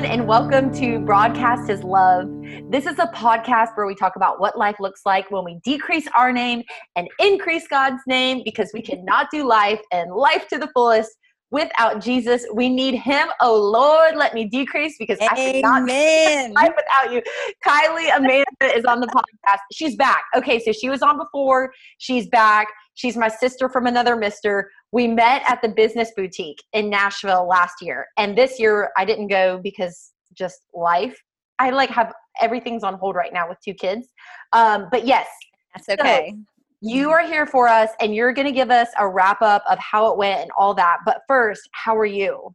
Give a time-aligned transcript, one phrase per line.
[0.00, 2.26] everyone, and welcome to Broadcast His Love.
[2.70, 6.08] This is a podcast where we talk about what life looks like when we decrease
[6.16, 6.62] our name
[6.96, 11.10] and increase God's name because we cannot do life and life to the fullest
[11.50, 12.46] without Jesus.
[12.54, 13.28] We need Him.
[13.42, 15.30] Oh Lord, let me decrease because Amen.
[15.32, 17.22] I cannot life without you.
[17.66, 19.58] Kylie Amanda is on the podcast.
[19.72, 20.24] She's back.
[20.34, 21.72] Okay, so she was on before.
[21.98, 22.68] She's back.
[22.94, 27.74] She's my sister from another mister we met at the business boutique in Nashville last
[27.80, 28.06] year.
[28.16, 31.16] And this year I didn't go because just life.
[31.58, 34.08] I like have everything's on hold right now with two kids.
[34.52, 35.26] Um, but yes,
[35.74, 36.30] that's okay.
[36.30, 36.38] So
[36.80, 39.78] you are here for us and you're going to give us a wrap up of
[39.78, 40.98] how it went and all that.
[41.04, 42.50] But first, how are you?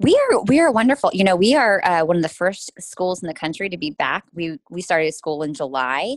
[0.00, 1.10] We are we are wonderful.
[1.12, 3.90] You know, we are uh, one of the first schools in the country to be
[3.90, 4.24] back.
[4.32, 6.16] We we started school in July,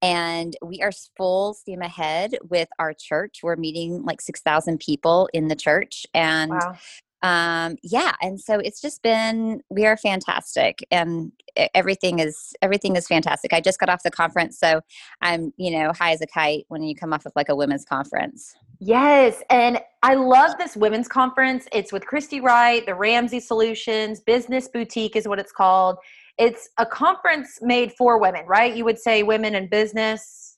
[0.00, 3.40] and we are full steam ahead with our church.
[3.42, 6.76] We're meeting like six thousand people in the church, and wow
[7.24, 11.32] um, yeah and so it's just been we are fantastic and
[11.72, 14.82] everything is everything is fantastic i just got off the conference so
[15.22, 17.84] i'm you know high as a kite when you come off of like a women's
[17.86, 24.20] conference yes and i love this women's conference it's with christy wright the ramsey solutions
[24.20, 25.96] business boutique is what it's called
[26.38, 30.56] it's a conference made for women right you would say women in business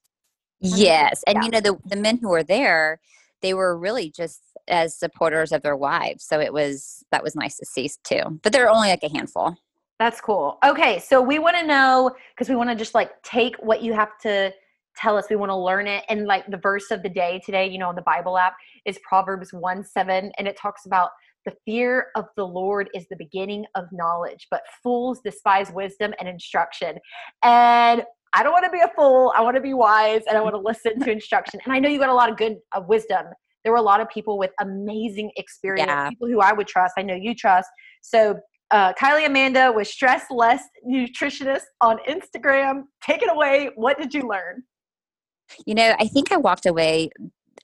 [0.60, 1.44] yes and yeah.
[1.44, 3.00] you know the the men who are there
[3.42, 6.24] they were really just as supporters of their wives.
[6.24, 8.40] So it was that was nice to see too.
[8.42, 9.56] But there are only like a handful.
[9.98, 10.58] That's cool.
[10.64, 13.94] Okay, so we want to know because we want to just like take what you
[13.94, 14.52] have to
[14.96, 15.26] tell us.
[15.30, 16.04] We want to learn it.
[16.08, 18.98] And like the verse of the day today, you know, on the Bible app is
[19.08, 21.10] Proverbs 1 7, and it talks about
[21.44, 26.28] the fear of the Lord is the beginning of knowledge, but fools despise wisdom and
[26.28, 26.96] instruction.
[27.44, 28.02] And
[28.32, 29.32] I don't want to be a fool.
[29.36, 31.60] I want to be wise and I want to listen to instruction.
[31.64, 33.26] And I know you got a lot of good uh, wisdom
[33.66, 36.08] there were a lot of people with amazing experience, yeah.
[36.08, 36.94] people who I would trust.
[36.96, 37.68] I know you trust.
[38.00, 38.38] So
[38.70, 42.82] uh, Kylie Amanda was Stress Less Nutritionist on Instagram.
[43.02, 43.70] Take it away.
[43.74, 44.62] What did you learn?
[45.66, 47.10] You know, I think I walked away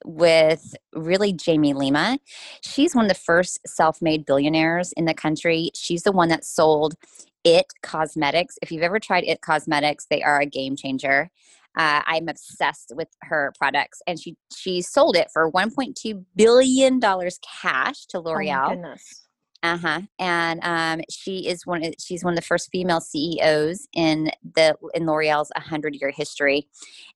[0.04, 2.18] with really Jamie Lima.
[2.62, 5.70] She's one of the first self made billionaires in the country.
[5.74, 6.94] She's the one that sold
[7.44, 8.58] It Cosmetics.
[8.62, 11.30] If you've ever tried It Cosmetics, they are a game changer.
[11.78, 17.38] Uh, I'm obsessed with her products, and she she sold it for 1.2 billion dollars
[17.62, 18.72] cash to oh L'Oreal.
[18.72, 18.82] Oh
[19.62, 20.00] uh huh.
[20.18, 21.84] And um, she is one.
[21.84, 26.66] Of, she's one of the first female CEOs in the in L'Oreal's 100 year history.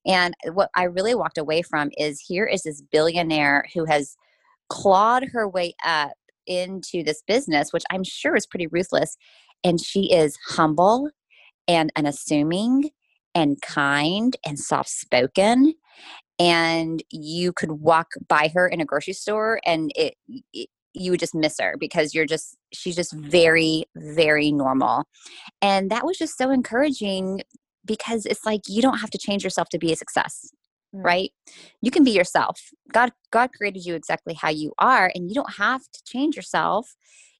[0.05, 4.15] And what I really walked away from is here is this billionaire who has
[4.69, 6.13] clawed her way up
[6.45, 9.17] into this business, which I'm sure is pretty ruthless.
[9.63, 11.09] And she is humble
[11.67, 12.91] and unassuming
[13.35, 15.73] and kind and soft spoken
[16.39, 20.13] and you could walk by her in a grocery store and it,
[20.53, 20.69] it,
[20.99, 25.05] you would just miss her because you're just she's just very very normal
[25.61, 27.41] and that was just so encouraging
[27.85, 30.51] because it's like you don't have to change yourself to be a success
[30.95, 31.03] mm.
[31.03, 31.31] right
[31.81, 35.55] you can be yourself god god created you exactly how you are and you don't
[35.55, 36.95] have to change yourself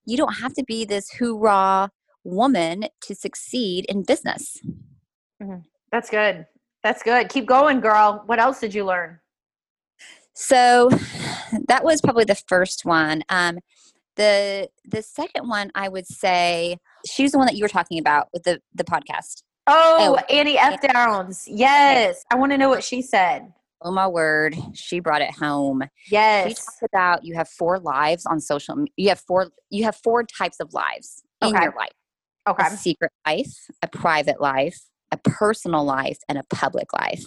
[0.06, 1.90] you don't have to be this hoorah
[2.24, 4.60] woman to succeed in business
[5.42, 5.60] mm-hmm.
[5.92, 6.46] That's good.
[6.84, 7.30] That's good.
[7.30, 8.24] Keep going, girl.
[8.26, 9.20] What else did you learn?
[10.40, 10.92] So
[11.68, 13.24] that was probably the first one.
[13.28, 13.58] Um,
[14.18, 16.78] the the second one I would say
[17.08, 19.42] she's the one that you were talking about with the the podcast.
[19.66, 20.80] Oh, oh Annie F.
[20.80, 21.46] Downs.
[21.48, 22.24] Yes.
[22.32, 23.52] I want to know what she said.
[23.82, 25.84] Oh my word, she brought it home.
[26.12, 26.50] Yes.
[26.50, 30.24] She talked about you have four lives on social you have four you have four
[30.24, 31.90] types of lives in your life.
[32.48, 32.68] Okay.
[32.68, 34.80] A secret life, a private life,
[35.12, 37.24] a personal life and a public life.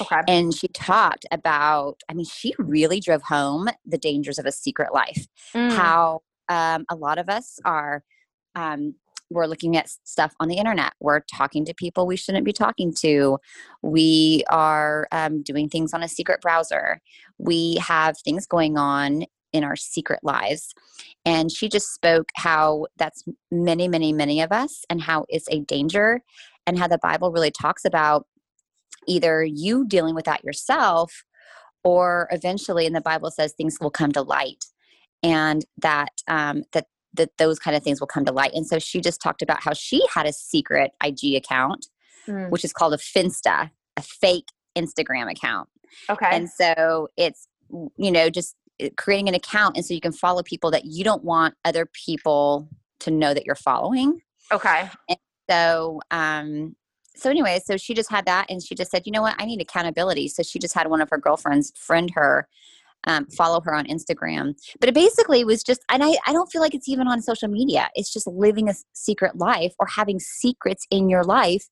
[0.00, 0.20] Okay.
[0.26, 4.92] And she talked about, I mean, she really drove home the dangers of a secret
[4.92, 5.26] life.
[5.54, 5.72] Mm.
[5.72, 8.02] How um, a lot of us are,
[8.54, 8.94] um,
[9.30, 10.94] we're looking at stuff on the internet.
[11.00, 13.38] We're talking to people we shouldn't be talking to.
[13.82, 17.02] We are um, doing things on a secret browser.
[17.36, 20.74] We have things going on in our secret lives.
[21.24, 25.60] And she just spoke how that's many, many, many of us and how it's a
[25.60, 26.22] danger
[26.68, 28.26] and how the Bible really talks about
[29.06, 31.24] either you dealing with that yourself
[31.82, 34.64] or eventually and the bible says things will come to light
[35.22, 38.52] and that um, that that those kind of things will come to light.
[38.52, 41.86] And so she just talked about how she had a secret ig account
[42.28, 42.50] mm.
[42.50, 45.68] which is called a finsta a fake instagram account.
[46.10, 46.28] Okay.
[46.30, 47.48] And so it's
[47.96, 51.02] you know just uh, creating an account and so you can follow people that you
[51.02, 52.68] don't want other people
[53.00, 54.20] to know that you're following.
[54.52, 54.90] Okay.
[55.08, 55.18] And
[55.48, 56.74] so um
[57.16, 59.44] so anyway so she just had that and she just said you know what i
[59.44, 62.46] need accountability so she just had one of her girlfriends friend her
[63.04, 64.54] um, follow her on Instagram.
[64.80, 67.48] But it basically was just, and I, I don't feel like it's even on social
[67.48, 67.88] media.
[67.94, 71.68] It's just living a secret life or having secrets in your life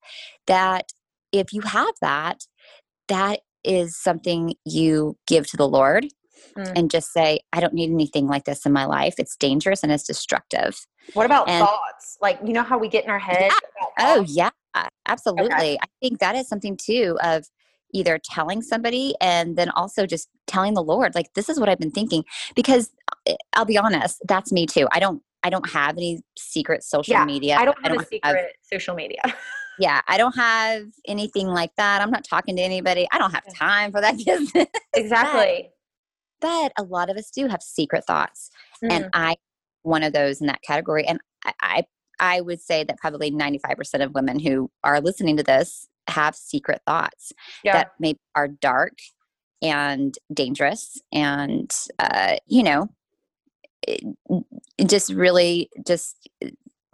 [0.46, 0.92] that
[1.32, 2.46] if you have that,
[3.08, 6.06] that is something you give to the Lord
[6.56, 6.72] mm.
[6.76, 9.14] and just say, I don't need anything like this in my life.
[9.18, 10.78] It's dangerous and it's destructive.
[11.14, 12.18] What about and, thoughts?
[12.20, 13.50] Like, you know how we get in our head?
[13.50, 13.86] Yeah.
[13.98, 14.50] Oh, yeah,
[15.06, 15.46] absolutely.
[15.46, 15.78] Okay.
[15.80, 17.44] I think that is something too of
[17.94, 21.78] either telling somebody and then also just telling the Lord, like, this is what I've
[21.78, 22.24] been thinking.
[22.54, 22.90] Because
[23.28, 24.88] uh, I'll be honest, that's me too.
[24.92, 27.56] I don't I don't have any secret social yeah, media.
[27.56, 29.20] I don't have I don't a secret have, social media.
[29.78, 32.02] yeah, I don't have anything like that.
[32.02, 33.06] I'm not talking to anybody.
[33.12, 34.66] I don't have time for that business.
[34.94, 35.70] Exactly.
[36.40, 38.50] But, a lot of us do have secret thoughts.
[38.82, 38.92] Mm.
[38.92, 39.36] And I
[39.82, 41.06] one of those in that category.
[41.06, 41.84] And I, I
[42.18, 46.80] I would say that probably 95% of women who are listening to this have secret
[46.86, 47.72] thoughts yeah.
[47.72, 48.94] that maybe are dark
[49.62, 52.88] and dangerous and uh, you know
[54.86, 56.28] just really just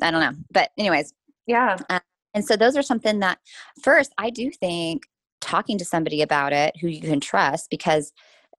[0.01, 1.13] i don't know but anyways
[1.47, 2.01] yeah uh,
[2.35, 3.39] and so those are something that
[3.83, 5.05] first i do think
[5.41, 8.13] talking to somebody about it who you can trust because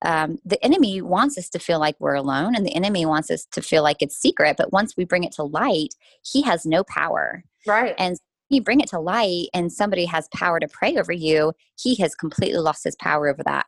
[0.04, 3.46] um, the enemy wants us to feel like we're alone and the enemy wants us
[3.52, 6.84] to feel like it's secret but once we bring it to light he has no
[6.84, 7.44] power.
[7.66, 7.96] Right.
[7.98, 8.18] And
[8.50, 12.16] you bring it to light and somebody has power to pray over you he has
[12.16, 13.66] completely lost his power over that.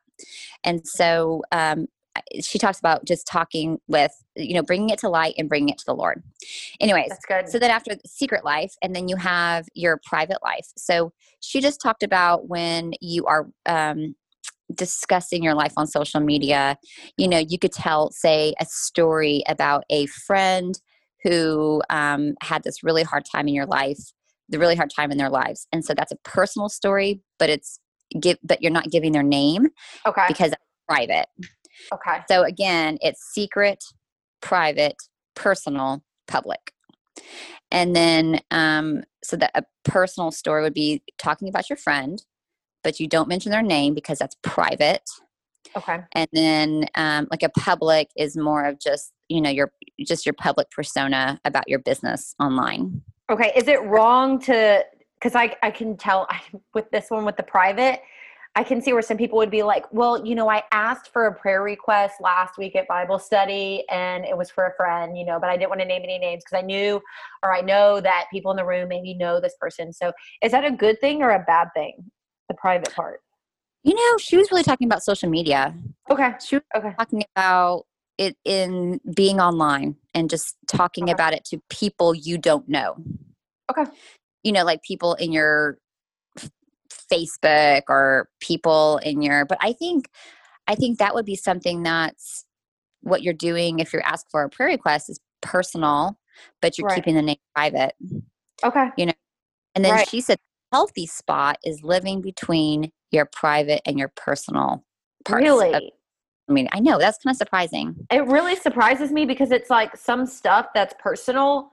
[0.64, 1.88] And so um,
[2.42, 5.78] she talks about just talking with you know bringing it to light and bringing it
[5.80, 6.24] to the lord.
[6.80, 7.50] Anyways that's good.
[7.50, 10.68] so then after secret life and then you have your private life.
[10.78, 14.16] So she just talked about when you are um,
[14.74, 16.78] discussing your life on social media
[17.18, 20.80] you know you could tell say a story about a friend
[21.24, 24.00] who um, had this really hard time in your life
[24.50, 27.80] the really hard time in their lives and so that's a personal story but it's
[28.20, 29.68] give but you're not giving their name
[30.06, 30.26] okay.
[30.28, 31.28] because it's private.
[31.94, 32.20] Okay.
[32.30, 33.84] So again it's secret
[34.42, 34.96] private
[35.36, 36.72] personal public.
[37.72, 42.24] And then um so that a personal story would be talking about your friend
[42.86, 45.10] but you don't mention their name because that's private.
[45.76, 46.02] Okay.
[46.14, 49.74] And then um, like a public is more of just you know your
[50.06, 53.02] just your public persona about your business online.
[53.30, 54.86] Okay is it wrong to
[55.16, 56.40] because I, I can tell I,
[56.76, 58.02] with this one with the private
[58.58, 61.26] i can see where some people would be like well you know i asked for
[61.26, 65.26] a prayer request last week at bible study and it was for a friend you
[65.26, 67.02] know but i didn't want to name any names because i knew
[67.42, 69.92] or i know that people in the room maybe know this person.
[69.92, 70.12] So
[70.44, 72.12] is that a good thing or a bad thing
[72.50, 73.22] the private part
[73.84, 75.74] you know she was really talking about social media
[76.10, 76.94] okay she was okay.
[76.98, 77.86] talking about
[78.18, 81.14] it in being online and just talking okay.
[81.14, 82.96] about it to people you don't know
[83.70, 83.90] okay
[84.44, 85.78] you know like people in your
[87.12, 90.10] facebook or people in your but i think
[90.68, 92.46] i think that would be something that's
[93.02, 96.18] what you're doing if you're asked for a prayer request is personal
[96.62, 96.96] but you're right.
[96.96, 97.94] keeping the name private
[98.64, 99.14] okay you know
[99.76, 100.10] and then right.
[100.10, 100.40] she said
[100.72, 104.84] healthy spot is living between your private and your personal
[105.24, 105.84] parts really of,
[106.50, 107.96] I mean, I know that's kind of surprising.
[108.12, 111.72] It really surprises me because it's like some stuff that's personal,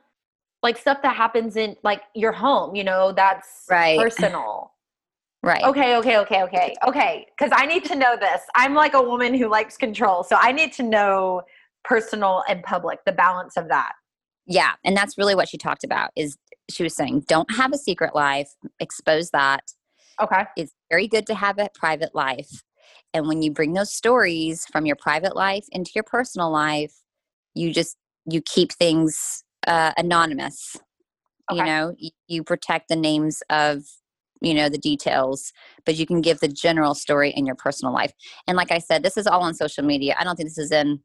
[0.62, 3.98] like stuff that happens in like your home, you know, that's right.
[3.98, 4.70] personal.
[5.44, 5.64] Right.
[5.64, 6.74] Okay, okay, okay, okay.
[6.86, 8.42] Okay, cuz I need to know this.
[8.54, 10.22] I'm like a woman who likes control.
[10.22, 11.42] So I need to know
[11.82, 13.94] personal and public, the balance of that.
[14.46, 16.36] Yeah, and that's really what she talked about is
[16.72, 18.50] she was saying don't have a secret life,
[18.80, 19.62] expose that.
[20.20, 20.44] Okay.
[20.56, 22.62] It's very good to have a private life,
[23.14, 26.94] and when you bring those stories from your private life into your personal life,
[27.54, 30.76] you just you keep things uh, anonymous.
[31.50, 31.58] Okay.
[31.58, 33.82] You know, you, you protect the names of
[34.40, 35.52] you know the details
[35.86, 38.12] but you can give the general story in your personal life
[38.48, 40.72] and like i said this is all on social media i don't think this is
[40.72, 40.98] in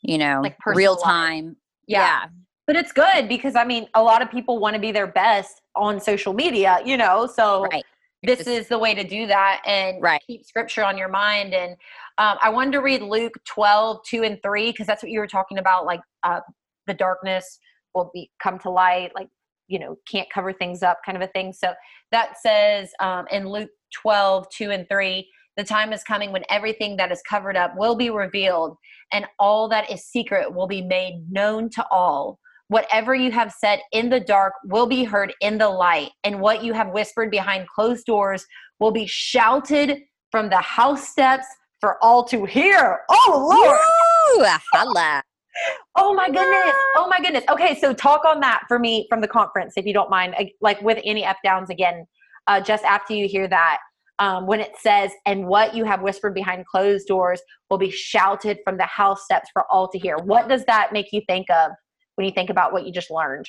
[0.00, 1.56] you know like real time
[1.86, 2.22] yeah.
[2.22, 2.28] yeah.
[2.68, 5.62] But it's good because i mean a lot of people want to be their best
[5.74, 7.84] on social media you know so right
[8.22, 10.20] this is the way to do that and right.
[10.26, 11.54] keep scripture on your mind.
[11.54, 11.72] And
[12.18, 15.28] um, I wanted to read Luke 12, 2 and 3, because that's what you were
[15.28, 16.40] talking about, like uh,
[16.86, 17.60] the darkness
[17.94, 19.28] will be come to light, like,
[19.68, 21.52] you know, can't cover things up kind of a thing.
[21.52, 21.74] So
[22.10, 26.96] that says um, in Luke 12, 2 and 3, the time is coming when everything
[26.96, 28.76] that is covered up will be revealed,
[29.12, 33.80] and all that is secret will be made known to all whatever you have said
[33.92, 37.66] in the dark will be heard in the light, and what you have whispered behind
[37.68, 38.46] closed doors
[38.78, 41.46] will be shouted from the house steps
[41.80, 43.00] for all to hear.
[43.10, 43.78] Oh Lord!
[44.38, 45.22] Woo, holla.
[45.96, 46.74] oh my goodness!
[46.96, 47.44] Oh my goodness!
[47.50, 50.80] Okay, so talk on that for me from the conference, if you don't mind, like
[50.82, 51.36] with Annie F.
[51.44, 52.06] Downs again.
[52.46, 53.78] Uh, just after you hear that,
[54.18, 58.58] um, when it says, and what you have whispered behind closed doors will be shouted
[58.64, 60.16] from the house steps for all to hear.
[60.16, 61.72] What does that make you think of
[62.18, 63.48] when you think about what you just learned?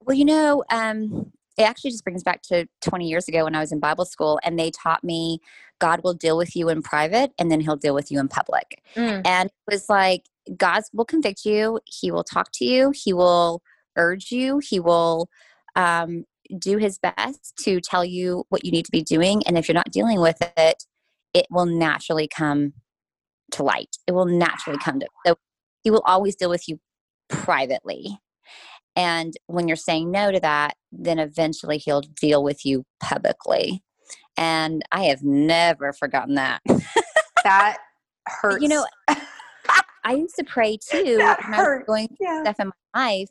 [0.00, 3.60] Well, you know, um, it actually just brings back to 20 years ago when I
[3.60, 5.40] was in Bible school and they taught me
[5.78, 8.82] God will deal with you in private and then he'll deal with you in public.
[8.96, 9.26] Mm.
[9.26, 10.24] And it was like,
[10.56, 13.60] God will convict you, he will talk to you, he will
[13.96, 15.28] urge you, he will
[15.76, 16.24] um,
[16.58, 19.42] do his best to tell you what you need to be doing.
[19.46, 20.82] And if you're not dealing with it,
[21.34, 22.72] it will naturally come
[23.52, 23.98] to light.
[24.06, 25.06] It will naturally come to.
[25.26, 25.36] So
[25.84, 26.80] he will always deal with you
[27.28, 28.18] privately.
[28.96, 33.82] And when you're saying no to that, then eventually he'll deal with you publicly.
[34.36, 36.62] And I have never forgotten that.
[37.44, 37.78] that
[38.26, 38.62] hurts.
[38.62, 38.86] You know,
[40.04, 41.54] I used to pray too that when.
[41.54, 42.42] I was going yeah.
[42.42, 43.28] stuff in my life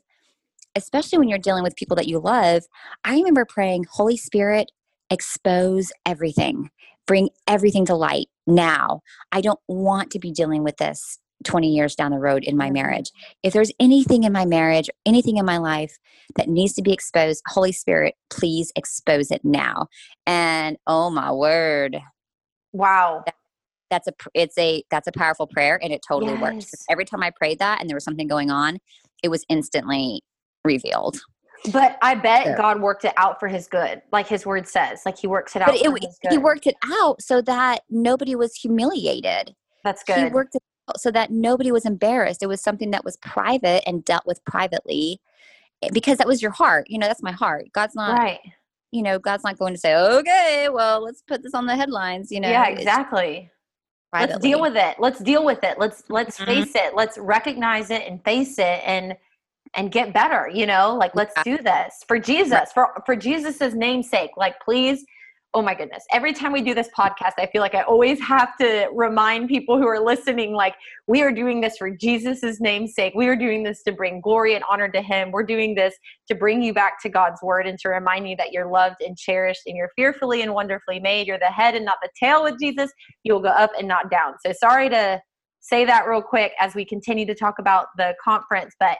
[0.78, 2.64] especially when you're dealing with people that you love,
[3.04, 4.72] I remember praying, Holy Spirit,
[5.10, 6.70] expose everything,
[7.08, 9.02] bring everything to light now.
[9.32, 12.70] I don't want to be dealing with this 20 years down the road in my
[12.70, 13.12] marriage.
[13.44, 15.98] If there's anything in my marriage, anything in my life
[16.36, 19.88] that needs to be exposed, Holy Spirit, please expose it now.
[20.26, 21.98] And oh my word.
[22.74, 23.24] Wow.
[23.26, 23.36] That,
[23.90, 26.42] that's a it's a that's a powerful prayer and it totally yes.
[26.42, 26.76] worked.
[26.90, 28.80] Every time I prayed that and there was something going on,
[29.24, 30.22] it was instantly
[30.66, 31.20] revealed.
[31.72, 32.58] But I bet yeah.
[32.58, 35.02] God worked it out for his good, like his word says.
[35.06, 35.70] Like he works it out.
[35.70, 39.56] But it, he worked it out so that nobody was humiliated.
[39.84, 40.18] That's good.
[40.18, 42.42] He worked it out so that nobody was embarrassed.
[42.42, 45.20] It was something that was private and dealt with privately
[45.82, 46.88] eh, because that was your heart.
[46.90, 47.66] You know, that's my heart.
[47.74, 48.40] God's not right.
[48.92, 52.32] You know, God's not going to say, "Okay, well, let's put this on the headlines."
[52.32, 52.50] You know.
[52.50, 53.52] Yeah, exactly.
[54.14, 54.96] Let's deal with it.
[55.00, 55.78] Let's deal with it.
[55.78, 56.46] Let's let's mm-hmm.
[56.46, 56.96] face it.
[56.96, 59.18] Let's recognize it and face it and
[59.74, 64.32] and get better you know like let's do this for jesus for for jesus's namesake
[64.38, 65.06] like please
[65.54, 66.04] oh my goodness.
[66.12, 69.78] Every time we do this podcast i feel like i always have to remind people
[69.78, 70.76] who are listening like
[71.08, 74.64] we are doing this for jesus's namesake we are doing this to bring glory and
[74.70, 75.32] honor to him.
[75.32, 75.96] We're doing this
[76.28, 79.18] to bring you back to god's word and to remind you that you're loved and
[79.18, 81.28] cherished and you're fearfully and wonderfully made.
[81.28, 82.92] You're the head and not the tail with jesus.
[83.24, 84.34] You'll go up and not down.
[84.46, 85.22] So sorry to
[85.60, 88.98] say that real quick as we continue to talk about the conference but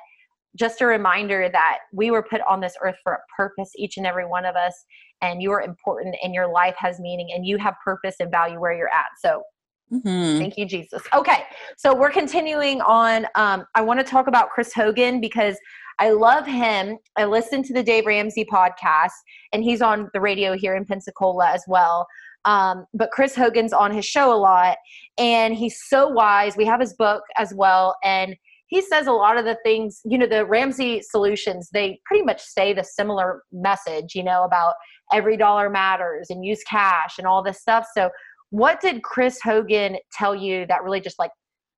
[0.58, 4.06] just a reminder that we were put on this earth for a purpose, each and
[4.06, 4.86] every one of us,
[5.22, 8.60] and you are important and your life has meaning and you have purpose and value
[8.60, 9.08] where you're at.
[9.22, 9.44] So
[9.92, 10.40] Mm-hmm.
[10.40, 11.02] Thank you, Jesus.
[11.14, 11.44] Okay,
[11.78, 13.26] so we're continuing on.
[13.36, 15.58] Um, I want to talk about Chris Hogan because
[16.00, 16.98] I love him.
[17.16, 19.12] I listen to the Dave Ramsey podcast,
[19.54, 22.06] and he's on the radio here in Pensacola as well.
[22.44, 24.78] Um, but Chris Hogan's on his show a lot,
[25.18, 26.58] and he's so wise.
[26.58, 28.36] We have his book as well, and
[28.68, 32.42] he says a lot of the things, you know, the Ramsey solutions, they pretty much
[32.42, 34.76] say the similar message, you know, about
[35.14, 37.88] every dollar matters and use cash and all this stuff.
[37.94, 38.10] So,
[38.50, 41.32] what did Chris Hogan tell you that really just like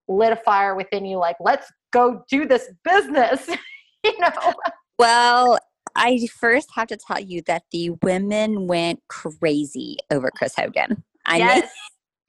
[0.08, 1.18] lit a fire within you?
[1.18, 3.48] Like, let's go do this business,
[4.04, 4.54] you know?
[4.98, 5.58] Well,
[5.96, 11.04] I first have to tell you that the women went crazy over Chris Hogan.
[11.26, 11.72] I yes.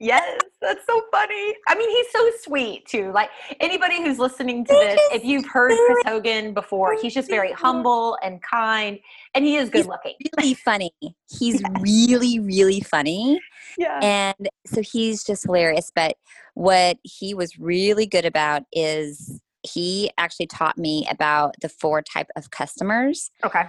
[0.01, 1.55] Yes, that's so funny.
[1.67, 3.11] I mean, he's so sweet too.
[3.11, 3.29] Like
[3.59, 8.17] anybody who's listening to this, if you've heard Chris Hogan before, he's just very humble
[8.23, 8.97] and kind,
[9.35, 10.15] and he is good he's looking.
[10.37, 10.91] Really funny.
[11.29, 11.71] He's yes.
[11.79, 13.39] really, really funny.
[13.77, 13.99] Yeah.
[14.01, 15.91] And so he's just hilarious.
[15.95, 16.15] But
[16.55, 22.27] what he was really good about is he actually taught me about the four type
[22.35, 23.29] of customers.
[23.45, 23.65] Okay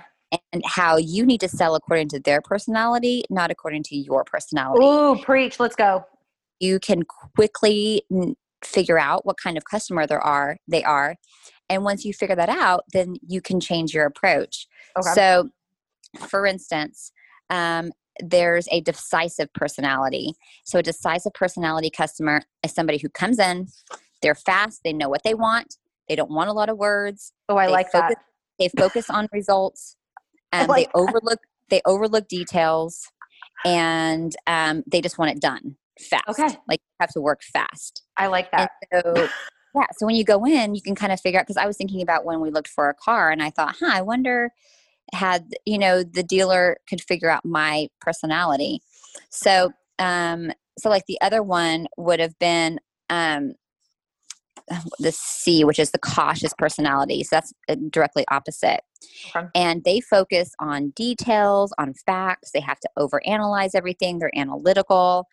[0.54, 4.82] and how you need to sell according to their personality, not according to your personality.
[4.82, 5.60] Ooh, preach.
[5.60, 6.06] Let's go
[6.62, 8.02] you can quickly
[8.64, 11.16] figure out what kind of customer there are they are
[11.68, 14.66] and once you figure that out then you can change your approach.
[14.96, 15.12] Okay.
[15.14, 15.48] so
[16.18, 17.12] for instance
[17.50, 17.90] um,
[18.20, 20.32] there's a decisive personality.
[20.64, 23.68] So a decisive personality customer is somebody who comes in
[24.22, 25.76] they're fast they know what they want
[26.08, 28.24] they don't want a lot of words oh i like focus, that
[28.58, 29.96] they focus on results
[30.52, 33.10] and like they overlook they overlook details
[33.64, 36.28] and um, they just want it done fast.
[36.28, 36.48] Okay.
[36.68, 38.02] Like you have to work fast.
[38.16, 38.70] I like that.
[38.90, 39.28] And so
[39.74, 41.76] yeah, so when you go in, you can kind of figure out because I was
[41.76, 44.50] thinking about when we looked for a car and I thought, huh, I wonder
[45.12, 48.80] had you know the dealer could figure out my personality.
[49.30, 52.78] So um so like the other one would have been
[53.10, 53.54] um
[54.98, 57.22] the C, which is the cautious personality.
[57.24, 58.80] So that's uh, directly opposite.
[59.34, 59.46] Okay.
[59.54, 62.52] And they focus on details, on facts.
[62.52, 64.18] They have to overanalyze everything.
[64.18, 65.26] They're analytical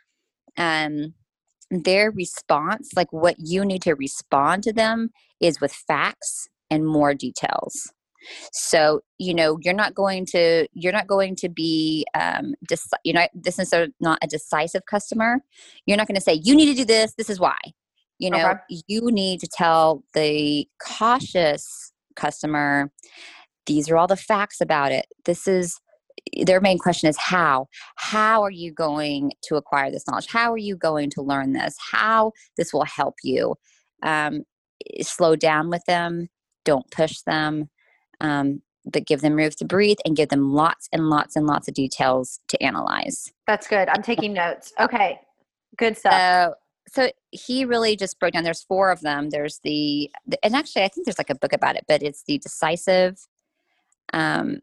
[0.57, 1.13] um,
[1.71, 7.13] their response, like what you need to respond to them, is with facts and more
[7.13, 7.91] details.
[8.51, 13.15] So you know you're not going to you're not going to be um, dec- you're
[13.15, 15.39] not this is not a decisive customer.
[15.85, 17.13] You're not going to say you need to do this.
[17.17, 17.57] This is why.
[18.17, 18.81] You know Okay.
[18.87, 22.91] you need to tell the cautious customer
[23.65, 25.05] these are all the facts about it.
[25.25, 25.79] This is
[26.45, 30.57] their main question is how how are you going to acquire this knowledge how are
[30.57, 33.55] you going to learn this how this will help you
[34.03, 34.43] um,
[35.01, 36.27] slow down with them
[36.65, 37.69] don't push them
[38.21, 41.67] um, but give them room to breathe and give them lots and lots and lots
[41.67, 43.87] of details to analyze That's good.
[43.89, 44.73] I'm taking notes.
[44.79, 45.19] Okay.
[45.77, 46.13] Good stuff.
[46.13, 46.53] so
[46.91, 50.83] so he really just broke down there's four of them there's the, the and actually
[50.83, 53.27] i think there's like a book about it but it's the decisive
[54.13, 54.59] um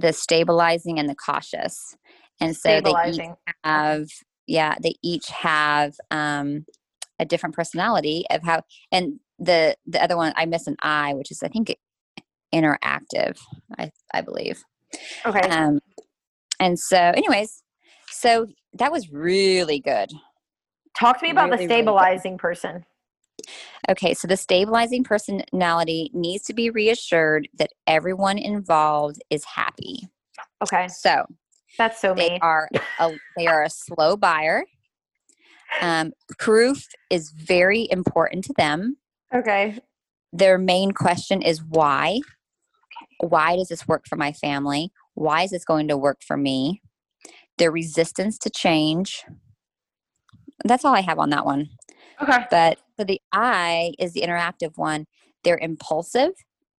[0.00, 1.96] the stabilizing and the cautious.
[2.40, 3.20] And so they each
[3.64, 4.06] have
[4.46, 6.64] yeah they each have um
[7.18, 11.30] a different personality of how and the the other one i miss an i which
[11.30, 11.76] is i think
[12.52, 13.38] interactive
[13.78, 14.64] i i believe.
[15.26, 15.40] Okay.
[15.50, 15.80] um
[16.58, 17.62] and so anyways
[18.10, 20.12] so that was really good.
[20.98, 22.84] Talk to me about really, the really stabilizing person.
[23.88, 30.08] Okay so the stabilizing personality needs to be reassured that everyone involved is happy.
[30.62, 30.88] Okay.
[30.88, 31.24] so
[31.78, 32.38] That's so they me.
[32.42, 32.68] are
[32.98, 34.64] a, they are a slow buyer.
[35.80, 38.96] Um, proof is very important to them.
[39.34, 39.78] Okay.
[40.32, 42.20] their main question is why?
[43.20, 44.92] Why does this work for my family?
[45.14, 46.82] Why is this going to work for me?
[47.58, 49.24] Their resistance to change.
[50.64, 51.68] That's all i have on that one.
[52.22, 52.44] Okay.
[52.50, 55.06] but for the i is the interactive one.
[55.42, 56.32] They're impulsive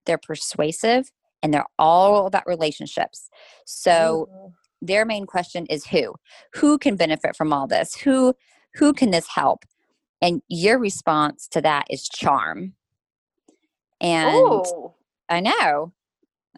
[0.05, 1.11] they're persuasive
[1.43, 3.29] and they're all about relationships.
[3.65, 4.53] So Ooh.
[4.81, 6.15] their main question is who?
[6.53, 7.95] Who can benefit from all this?
[7.95, 8.33] Who
[8.75, 9.63] who can this help?
[10.21, 12.73] And your response to that is charm.
[13.99, 14.93] And Ooh.
[15.29, 15.93] i know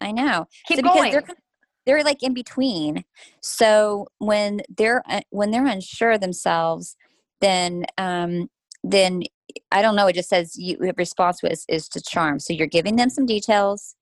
[0.00, 0.46] i know.
[0.66, 1.12] Keep so because going.
[1.12, 1.24] they're
[1.86, 3.04] they're like in between.
[3.40, 6.96] So when they're uh, when they're unsure of themselves
[7.40, 8.48] then um
[8.82, 9.22] then
[9.70, 12.96] i don't know it just says you response was is to charm so you're giving
[12.96, 13.94] them some details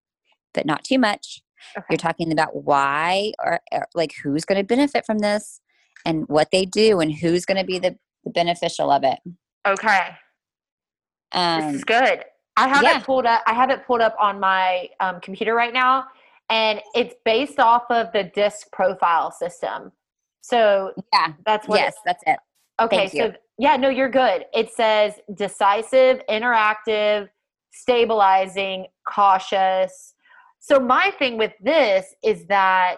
[0.53, 1.41] but not too much
[1.77, 1.85] Okay.
[1.91, 5.61] you're talking about why or, or like who's going to benefit from this
[6.05, 9.19] and what they do and who's going to be the, the beneficial of it
[9.65, 10.09] Okay.
[11.31, 12.25] um this is good.
[12.55, 12.99] I have yeah.
[12.99, 13.41] it pulled up.
[13.47, 16.05] I have it pulled up on my um, computer right now,
[16.49, 19.91] and it's based off of the disc profile system.
[20.41, 21.79] So yeah that's what.
[21.79, 22.37] yes that's it
[22.79, 23.07] okay.
[23.09, 24.45] so yeah, no, you're good.
[24.53, 27.29] It says decisive, interactive,
[27.71, 30.15] stabilizing, cautious.
[30.59, 32.97] So my thing with this is that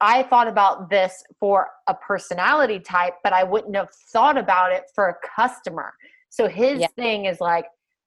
[0.00, 4.84] I thought about this for a personality type, but I wouldn't have thought about it
[4.94, 5.92] for a customer.
[6.30, 6.88] So his Yeah.
[6.96, 7.66] thing is like,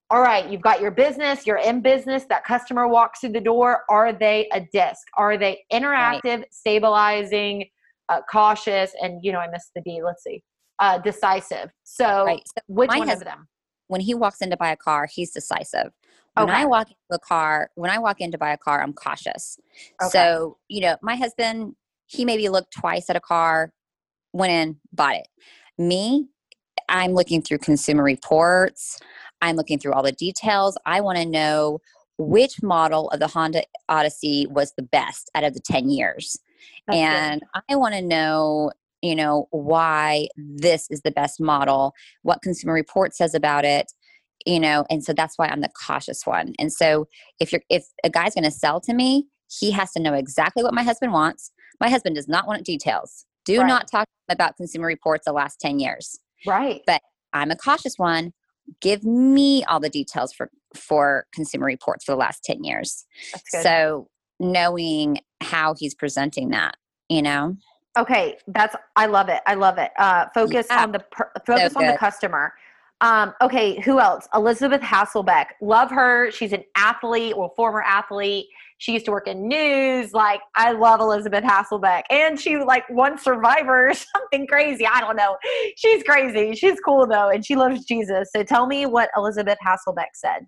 [0.09, 3.83] all right, you've got your business, you're in business, that customer walks through the door.
[3.89, 5.05] Are they a disc?
[5.17, 7.69] Are they interactive, stabilizing,
[8.09, 10.43] uh, cautious, and you know, I missed the D, let's see,
[10.79, 11.69] uh, decisive.
[11.83, 13.47] So right so which one has- of them?
[13.89, 15.93] when he walks in to buy a car he's decisive
[16.35, 18.91] when i walk into a car when i walk in to buy a car i'm
[18.91, 19.57] cautious
[20.01, 20.09] Okay.
[20.09, 21.73] so you know my husband
[22.05, 23.71] he maybe looked twice at a car
[24.33, 25.27] went in bought it
[25.77, 26.27] me
[26.89, 28.99] i'm looking through consumer reports
[29.41, 31.79] i'm looking through all the details i want to know
[32.17, 36.37] which model of the honda odyssey was the best out of the 10 years
[36.87, 37.03] That's good.
[37.03, 42.73] and i want to know you know why this is the best model what consumer
[42.73, 43.91] report says about it
[44.45, 46.53] you know and so that's why i'm the cautious one.
[46.59, 47.07] And so
[47.39, 50.61] if you're if a guy's going to sell to me he has to know exactly
[50.63, 51.51] what my husband wants.
[51.79, 53.25] My husband does not want details.
[53.45, 53.67] Do Right.
[53.67, 56.19] not talk about consumer reports the last 10 years.
[56.45, 56.81] Right.
[56.85, 57.01] But
[57.33, 58.33] I'm a cautious one.
[58.81, 63.05] Give me all the details for for consumer reports for the last 10 years.
[63.31, 63.63] That's good.
[63.63, 64.07] so
[64.39, 66.75] knowing how he's presenting that
[67.09, 67.55] you know
[67.97, 69.41] Okay, that's I love it.
[69.47, 69.91] I love it.
[69.97, 70.83] Uh, focus Yeah.
[70.83, 72.53] on the per, focus on the customer.
[73.01, 74.27] Um, okay, who else?
[74.33, 75.47] Elisabeth Hasselbeck.
[75.61, 76.31] Love her.
[76.31, 78.47] She's an athlete or former athlete.
[78.79, 80.13] She used to work in news.
[80.13, 84.85] Like I love Elisabeth Hasselbeck, and she like won Survivor or something crazy.
[84.85, 85.37] I don't know.
[85.75, 86.55] She's crazy.
[86.55, 88.29] She's cool though, and she loves Jesus.
[88.35, 90.47] So tell me what Elisabeth Hasselbeck said.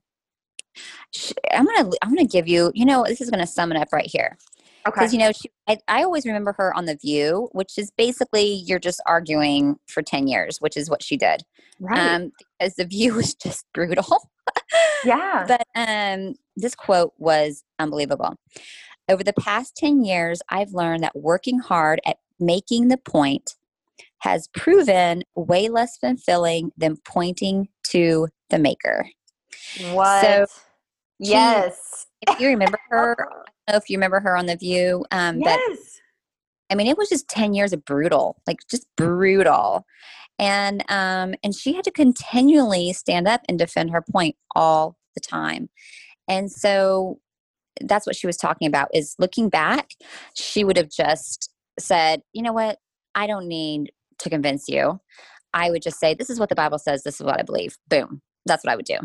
[1.51, 4.05] I'm gonna I'm gonna give you you know this is gonna sum it up right
[4.05, 4.37] here
[4.87, 4.91] Okay.
[4.95, 8.63] because you know she I, I always remember her on the View which is basically
[8.65, 11.43] you're just arguing for ten years which is what she did
[11.79, 12.15] right.
[12.15, 14.29] um because the View was just brutal
[15.03, 15.45] yeah.
[15.47, 18.35] but um this quote was unbelievable
[19.09, 23.55] over the past 10 years i've learned that working hard at making the point
[24.19, 29.05] has proven way less fulfilling than pointing to the maker
[29.91, 30.49] what?
[31.19, 32.07] she- yes.
[32.27, 33.15] if you remember her,
[33.71, 35.59] know if you remember her on The View, um, yes.
[35.67, 39.85] but I mean, it was just 10 years of brutal, like just brutal.
[40.37, 45.19] And um, and she had to continually stand up and defend her point all the
[45.19, 45.69] time.
[46.27, 47.19] And so
[47.81, 49.91] that's what she was talking about is looking back,
[50.35, 52.77] she would have just said, you know what,
[53.15, 54.99] I don't need to convince you.
[55.53, 57.77] I would just say, this is what the Bible says, this is what I believe.
[57.89, 58.21] Boom.
[58.45, 58.97] That's what I would do.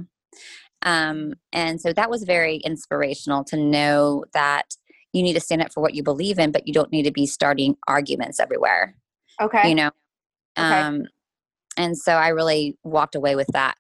[0.82, 4.76] Um, and so that was very inspirational to know that
[5.12, 7.12] you need to stand up for what you believe in, but you don't need to
[7.12, 8.96] be starting arguments everywhere.
[9.40, 9.68] Okay.
[9.68, 9.90] You know?
[10.58, 10.80] Okay.
[10.80, 11.04] Um,
[11.76, 13.76] and so I really walked away with that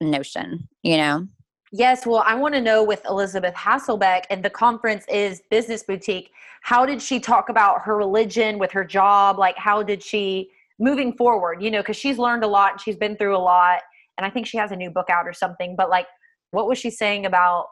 [0.00, 1.26] notion, you know?
[1.72, 6.30] Yes, well, I want to know with Elisabeth Hasselbeck, and the conference is Business Boutique.
[6.62, 9.38] How did she talk about her religion with her job?
[9.38, 11.62] Like, how did she moving forward?
[11.62, 13.82] You know, because she's learned a lot and she's been through a lot,
[14.18, 15.74] and I think she has a new book out or something.
[15.76, 16.06] But like,
[16.50, 17.66] what was she saying about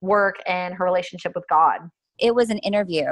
[0.00, 1.80] work and her relationship with God?
[2.18, 3.06] It was an interview.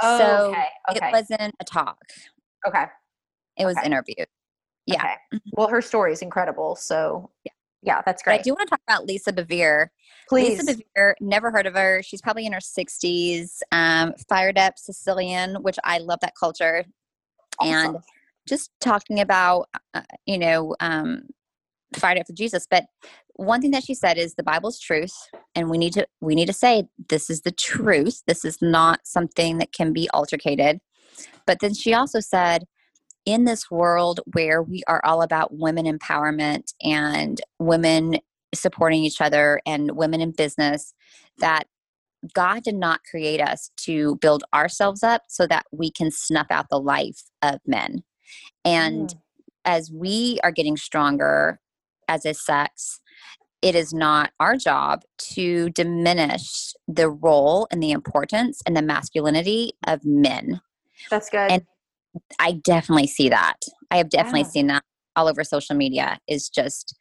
[0.00, 1.08] Oh, so okay, okay.
[1.08, 1.98] it wasn't a talk.
[2.66, 2.84] Okay.
[3.56, 3.86] It was Okay.
[3.86, 4.26] interviewed.
[4.86, 5.02] Yeah.
[5.32, 5.40] Okay.
[5.52, 6.76] Well, her story is incredible.
[6.76, 7.52] So Yeah.
[7.82, 9.88] yeah, that's But I do want to talk about Lisa Bevere.
[10.28, 10.58] Please.
[10.58, 12.02] Lisa Bevere, never heard of her.
[12.02, 13.62] She's probably in her 60s.
[13.72, 16.84] Um, fired up Sicilian, which I love that culture.
[17.60, 17.96] And
[18.46, 21.28] just talking about, uh, you know, um,
[21.96, 22.66] fired up for Jesus.
[22.70, 22.86] But
[23.34, 25.14] one thing that she said is the Bible's truth,
[25.54, 28.22] and we need to we need to say this is the truth.
[28.26, 30.80] This is not something that can be altercated.
[31.46, 32.64] But then she also said,
[33.24, 38.18] in this world where we are all about women empowerment and women
[38.54, 40.94] supporting each other and women in business,
[41.38, 41.66] that
[42.34, 46.66] God did not create us to build ourselves up so that we can snuff out
[46.70, 48.02] the life of men.
[48.64, 49.18] And Mm.
[49.64, 51.60] as we are getting stronger
[52.08, 53.00] as a sex,
[53.62, 55.02] it is not our job
[55.34, 60.60] to diminish the role and the importance and the masculinity of men.
[61.10, 61.50] That's good.
[61.50, 61.66] and-
[62.40, 63.56] I definitely see that.
[63.90, 64.48] I have definitely Yeah.
[64.48, 64.82] seen that
[65.14, 66.96] all over social media is just,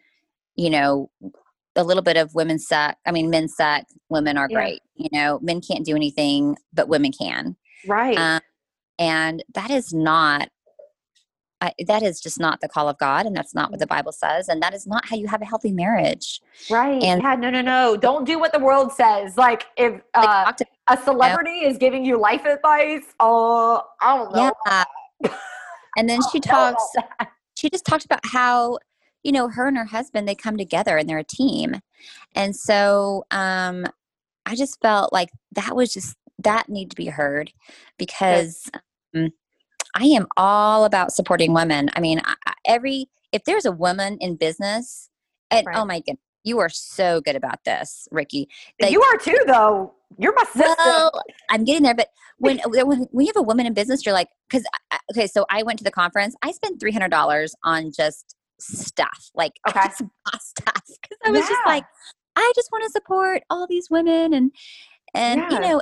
[0.56, 1.10] you know,
[1.76, 3.00] a little bit of women's sex.
[3.06, 4.56] I mean, men's sex, women are Yeah.
[4.58, 4.82] great.
[4.96, 7.56] You know, men can't do anything, but women can.
[7.88, 8.18] right.
[8.18, 8.42] Um,
[9.00, 10.50] and that is not,
[11.60, 13.26] I, that is just not the call of God.
[13.26, 14.48] And that's not what the Bible says.
[14.48, 16.40] And that is not how you have a healthy marriage.
[16.70, 17.02] right.
[17.02, 17.36] and- yeah.
[17.36, 17.50] No.
[17.50, 17.62] No.
[17.62, 17.98] No.
[17.98, 19.38] Don't do what the world says.
[19.38, 24.52] Like if uh, to- a celebrity is giving you life advice, oh, I don't know.
[24.66, 25.34] yeah.
[25.98, 26.78] and then she I don't know about
[27.20, 28.78] talks, she just talked about how
[29.24, 31.76] you know her and her husband they come together and they're a team
[32.36, 33.86] and so um
[34.46, 37.52] i just felt like that was just that need to be heard
[37.98, 38.70] because
[39.16, 39.32] um,
[39.98, 42.22] i am all about supporting women i mean
[42.66, 45.10] every if there's a woman in business
[45.52, 45.78] and oh Right.
[45.82, 48.48] oh my goodness you are so good about this ricky
[48.82, 49.94] like- you are too, though.
[50.18, 50.74] You're my sister.
[50.78, 51.12] well,
[51.50, 52.08] I'm getting there, but
[52.38, 54.66] when when when you have a woman in business, you're like, because
[55.12, 56.34] okay, so I went to the conference.
[56.42, 59.82] I spent three hundred dollars on just stuff, like Okay.
[59.90, 60.54] stuff
[61.02, 61.84] because I was just like,
[62.38, 64.52] I just want to support all these women and
[65.14, 65.82] and you know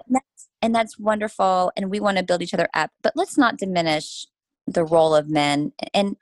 [0.65, 4.25] and that's, wonderful, and we want to build each other up, but let's not diminish
[4.67, 6.15] the role of men and.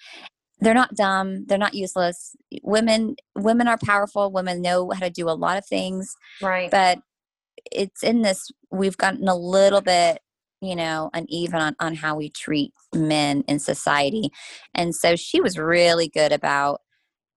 [0.60, 1.45] They're not dumb.
[1.47, 2.38] They're not useless.
[2.62, 4.32] Women, women are powerful.
[4.32, 6.71] Women know how to do a lot of things right.
[6.71, 6.99] but
[7.71, 10.19] it's in this we've gotten a little bit
[10.62, 14.29] you know uneven on, on how we treat men in society
[14.73, 16.82] and so she was really good about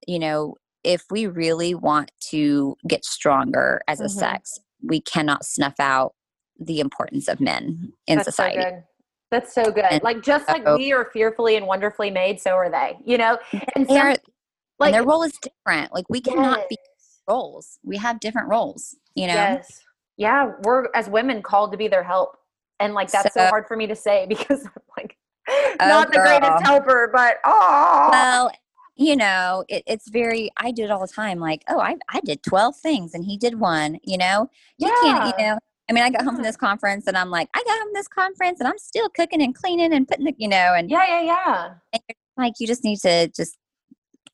[0.06, 4.10] you know if we really want to get stronger as a Mhm.
[4.10, 6.14] sex we cannot snuff out
[6.58, 8.82] the importance of men in That's society So good.
[9.30, 9.84] That's so good.
[9.90, 12.96] And like just like we are fearfully and wonderfully made, so are they.
[13.04, 13.38] You know,
[13.74, 14.20] and some, like
[14.80, 16.76] and their role is different like we cannot be
[17.28, 19.80] roles we have different roles you know yes,
[20.16, 20.52] yeah.
[20.62, 22.36] We're as women called to be their help,
[22.78, 25.16] and like that's so, So- hard for me to say because I'm like
[25.48, 26.40] Oh, not the girl.
[26.40, 28.50] greatest helper, but oh, well
[28.96, 32.20] you know it, it's very i do it all the time like oh I, I
[32.20, 36.02] did 12 things and he did one you know you can't you know i mean
[36.02, 38.60] i got home from this conference and i'm like i got home from this conference
[38.60, 42.00] and i'm still cooking and cleaning and putting the you know and yeah, yeah, yeah.
[42.36, 43.56] like you just need to just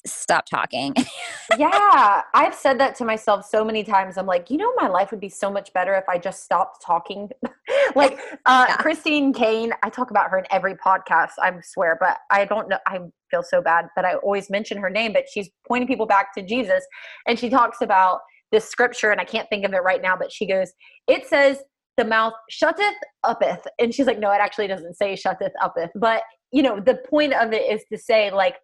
[0.05, 0.95] stop talking
[1.59, 4.17] yeah, I've said that to myself so many times.
[4.17, 6.83] I'm like, you know, my life would be so much better if I just stopped
[6.85, 7.29] talking.
[7.95, 8.77] like uh, Yeah.
[8.77, 12.79] Christine Caine, I talk about her in every podcast, I swear, but I don't know.
[12.87, 16.35] I feel so bad that I always mention her name, but she's pointing people back
[16.35, 16.85] to Jesus.
[17.27, 18.21] And she talks about
[18.53, 20.73] this scripture, and I can't think of it right now, but she goes,
[21.09, 21.59] it says,
[21.97, 23.67] the mouth shutteth uppeth.
[23.79, 25.91] And she's like, no, it actually doesn't say shutteth uppeth.
[25.95, 28.57] But, you know, the point of it is to say, like,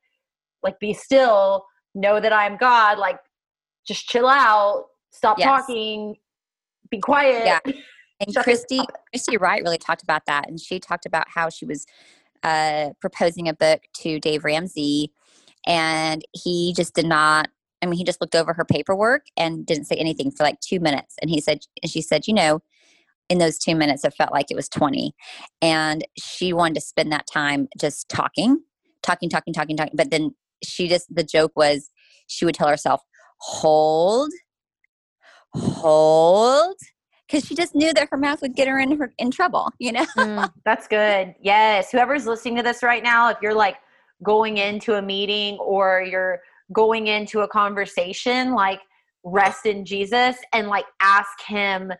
[0.63, 3.19] like be still know that i'm god like
[3.87, 5.47] just chill out stop Yes.
[5.47, 6.17] talking
[6.91, 7.61] be quiet.
[7.67, 7.73] Yeah.
[8.21, 8.81] And Christy,
[9.13, 10.49] Christy Wright really talked about that.
[10.49, 11.87] And she talked about how she was
[12.43, 15.13] uh, proposing a book to Dave Ramsey
[15.65, 17.49] and he just did not
[17.83, 20.81] I mean, he just looked over her paperwork and didn't say anything for like two
[20.81, 21.17] minutes.
[21.21, 22.61] And he said, and she said, you know,
[23.29, 25.15] in those two minutes, it felt like it was 20.
[25.63, 28.63] And she wanted to spend that time just talking,
[29.03, 29.95] talking, talking, talking, talking.
[29.97, 31.91] But then she just, the joke was
[32.27, 33.03] she would tell herself,
[33.41, 34.31] hold,
[35.55, 36.77] hold.
[37.27, 39.93] Because she just knew that her mouth would get her in her in trouble, you
[39.93, 40.07] know.
[40.17, 41.35] mm, that's good.
[41.43, 43.77] Yes, whoever's listening to this right now, if you're like
[44.23, 46.41] going into a meeting or you're
[46.73, 48.81] going into a conversation like
[49.25, 51.93] rest in Jesus and like ask him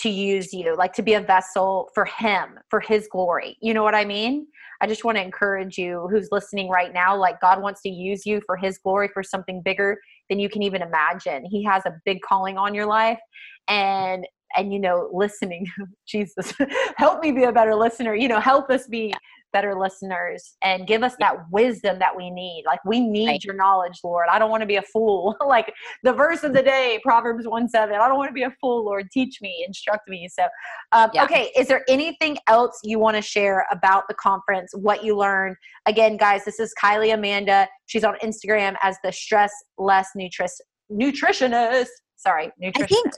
[0.00, 3.56] to use you, like to be a vessel for him, for his glory.
[3.60, 4.46] You know what I mean?
[4.80, 8.26] I just want to encourage you who's listening right now, like God wants to use
[8.26, 9.96] you for his glory for something bigger
[10.28, 11.44] than you can even imagine.
[11.44, 13.20] He has a big calling on your life
[13.68, 15.66] and and you know listening
[16.06, 16.52] jesus
[16.96, 19.12] help me be a better listener you know help us be
[19.52, 22.64] better listeners and give us that wisdom that we need.
[22.66, 23.44] Like we need right.
[23.44, 24.26] your knowledge, Lord.
[24.30, 25.36] I don't want to be a fool.
[25.46, 27.94] like the verse of the day, Proverbs 1 7.
[27.94, 29.10] I don't want to be a fool, Lord.
[29.10, 30.28] Teach me, instruct me.
[30.28, 30.44] So,
[30.92, 31.24] um, yeah.
[31.24, 35.56] okay, is there anything else you want to share about the conference, what you learned?
[35.86, 37.68] Again, guys, this is Kylie Amanda.
[37.86, 41.88] She's on Instagram as the Stress Less Nutritionist.
[42.16, 42.82] Sorry, nutritionist.
[42.82, 43.12] I think,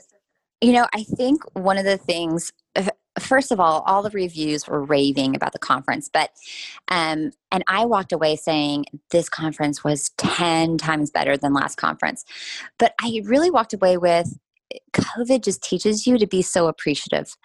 [0.61, 2.51] you know, I think one of the things
[3.19, 6.31] first of all, all the reviews were raving about the conference, but
[6.89, 12.25] um, and I walked away saying this conference was ten times better than last conference.
[12.77, 14.37] But I really walked away with
[14.93, 17.35] COVID just teaches you to be so appreciative,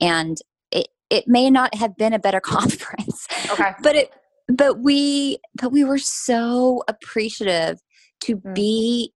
[0.00, 0.38] and
[0.70, 4.10] it it may not have been a better conference, okay, but it
[4.48, 7.80] but we but we were so appreciative
[8.20, 8.54] to mm.
[8.54, 9.12] be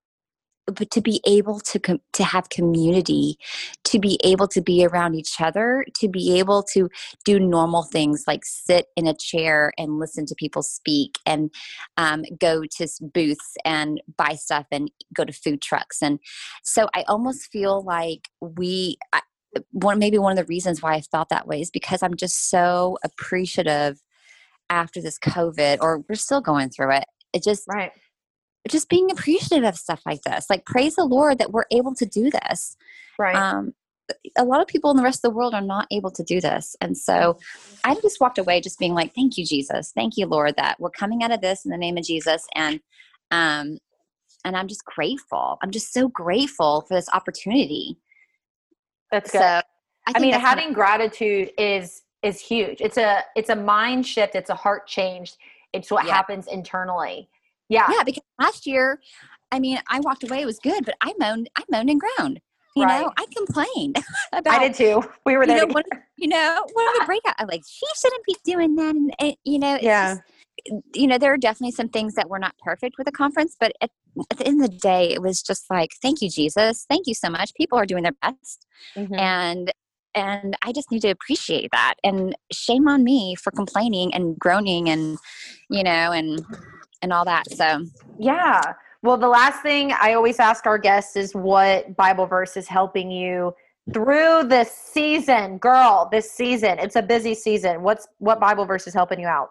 [0.66, 3.38] but to be able to com- to have community
[3.84, 6.88] to be able to be around each other to be able to
[7.24, 11.50] do normal things like sit in a chair and listen to people speak and
[11.96, 16.02] um, go to booths and buy stuff and go to food trucks.
[16.02, 16.18] And
[16.62, 19.20] so i almost feel like we I,
[19.70, 22.50] one maybe one of the reasons why i felt that way is because i'm just
[22.50, 24.00] so appreciative
[24.70, 27.04] after this covid or we're still going through it.
[27.32, 27.92] It just right
[28.68, 30.46] just being appreciative of stuff like this.
[30.48, 32.76] Like praise the Lord that we're able to do this.
[33.18, 33.36] Right.
[33.36, 33.74] Um,
[34.36, 36.40] a lot of people in the rest of the world are not able to do
[36.40, 36.76] this.
[36.80, 37.38] And so
[37.84, 39.92] I just walked away just being like, thank you, Jesus.
[39.94, 42.46] Thank you, Lord, that we're coming out of this in the name of Jesus.
[42.54, 42.80] And,
[43.30, 43.78] um,
[44.44, 45.58] and I'm just grateful.
[45.62, 47.96] I'm just so grateful for this opportunity.
[49.10, 49.38] That's good.
[49.38, 49.62] So I,
[50.14, 52.80] I mean, having kind of- gratitude is, is huge.
[52.80, 54.34] It's a, it's a mind shift.
[54.34, 55.34] It's a heart change.
[55.72, 56.14] It's what yeah.
[56.14, 57.28] happens internally.
[57.68, 57.86] Yeah.
[57.90, 58.04] Yeah.
[58.04, 59.00] Because last year,
[59.52, 62.40] I mean, I walked away, it was good, but I moaned, I moaned and groaned.
[62.76, 63.02] You right.
[63.02, 64.54] know, I complained about.
[64.54, 65.02] I did too.
[65.24, 65.58] We were there.
[65.58, 65.84] You know, one,
[66.18, 67.34] you know, one of the breakout.
[67.38, 68.94] I'm like, she shouldn't be doing that.
[68.94, 70.14] And, and you know, yeah.
[70.14, 70.22] Just,
[70.94, 73.72] you know, there are definitely some things that were not perfect with the conference, but
[73.80, 73.90] at,
[74.30, 76.86] at, the end of the day, it was just like, thank you, Jesus.
[76.88, 77.52] Thank you so much.
[77.54, 78.66] People are doing their best.
[78.96, 79.14] Mm-hmm.
[79.14, 79.72] And
[80.14, 81.94] and I just need to appreciate that.
[82.04, 85.18] And shame on me for complaining and groaning and,
[85.68, 86.44] you know, and
[87.04, 87.50] and all that.
[87.52, 87.86] So,
[88.18, 88.60] yeah.
[89.02, 93.10] Well, the last thing I always ask our guests is what Bible verse is helping
[93.10, 93.54] you
[93.92, 96.08] through this season, girl.
[96.10, 97.82] This season, it's a busy season.
[97.82, 99.50] What's what Bible verse is helping you out?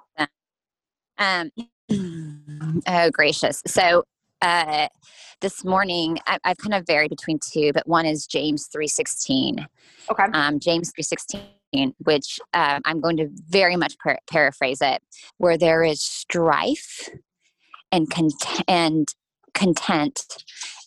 [1.20, 1.52] Um,
[2.88, 3.62] oh gracious.
[3.68, 4.04] So
[4.42, 4.88] uh,
[5.42, 9.68] this morning I, have kind of varied between two, but one is James three sixteen.
[10.10, 10.26] Okay.
[10.34, 15.04] Um, James three sixteen, which uh, I'm going to very much par- paraphrase it,
[15.38, 17.10] where there is strife
[17.94, 19.08] and content and
[19.54, 20.44] content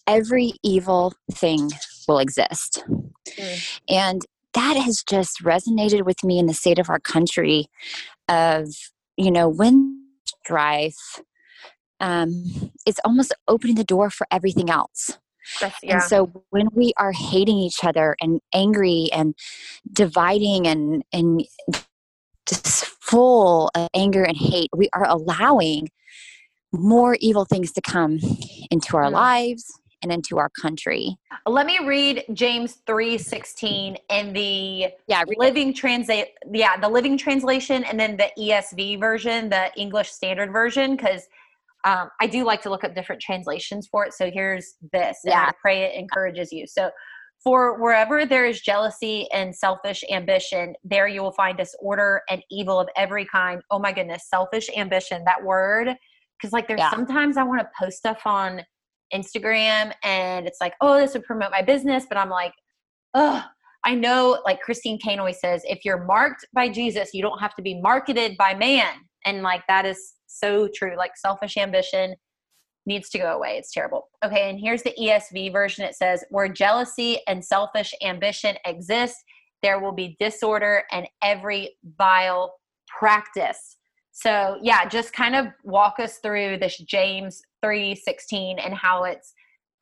[0.07, 1.71] every evil thing
[2.07, 3.81] will exist mm.
[3.89, 7.67] and that has just resonated with me in the state of our country
[8.29, 8.69] of
[9.17, 11.21] you know when strife
[11.99, 12.45] um,
[12.85, 15.19] it's almost opening the door for everything else
[15.61, 15.95] yeah.
[15.95, 19.35] And so when we are hating each other and angry and
[19.93, 21.45] dividing and and
[22.47, 25.89] just full of anger and hate, we are allowing
[26.77, 28.19] more evil things to come
[28.71, 29.13] into our mm.
[29.13, 31.17] lives and into our country.
[31.47, 37.99] Let me read James 3:16 in the yeah, living translate yeah, the living translation and
[37.99, 41.27] then the ESV version, the English standard version cuz
[41.85, 44.13] um, I do like to look up different translations for it.
[44.13, 45.21] So here's this.
[45.25, 45.47] And yeah.
[45.49, 46.67] I pray it encourages you.
[46.67, 46.91] So
[47.45, 52.81] for wherever there is jealousy and selfish ambition, there you will find disorder and evil
[52.81, 53.63] of every kind.
[53.71, 55.23] Oh my goodness, selfish ambition.
[55.25, 55.97] That word
[56.39, 56.91] because like there's yeah.
[56.91, 58.63] sometimes I want to post stuff on
[59.15, 62.53] Instagram and it's like, oh, this would promote my business, but I'm like,
[63.15, 63.45] oh,
[63.85, 67.55] I know, like Christine Caine always says, if you're marked by Jesus, you don't have
[67.55, 68.93] to be marketed by man.
[69.25, 70.97] And like that is so true.
[70.97, 72.17] Like selfish ambition
[72.85, 73.59] needs to go away.
[73.59, 74.09] It's terrible.
[74.25, 75.85] Okay, and here's the ESV version.
[75.85, 79.17] It says, Where jealousy and selfish ambition exist,
[79.63, 82.55] there will be disorder and every vile
[82.87, 83.77] practice.
[84.19, 89.35] So, yeah, just kind of walk us through this James 3:16 and how it's